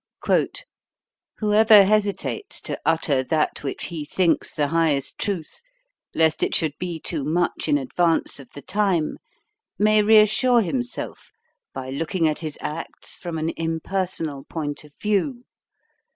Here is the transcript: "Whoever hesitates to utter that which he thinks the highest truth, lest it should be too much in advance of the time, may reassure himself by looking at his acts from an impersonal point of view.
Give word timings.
"Whoever 1.41 1.85
hesitates 1.85 2.59
to 2.61 2.81
utter 2.83 3.21
that 3.21 3.61
which 3.63 3.83
he 3.83 4.03
thinks 4.03 4.51
the 4.51 4.69
highest 4.69 5.19
truth, 5.19 5.61
lest 6.15 6.41
it 6.41 6.55
should 6.55 6.73
be 6.79 6.99
too 6.99 7.23
much 7.23 7.67
in 7.67 7.77
advance 7.77 8.39
of 8.39 8.49
the 8.55 8.63
time, 8.63 9.17
may 9.77 10.01
reassure 10.01 10.61
himself 10.61 11.31
by 11.71 11.91
looking 11.91 12.27
at 12.27 12.39
his 12.39 12.57
acts 12.61 13.19
from 13.19 13.37
an 13.37 13.51
impersonal 13.57 14.43
point 14.45 14.83
of 14.83 14.91
view. 14.99 15.43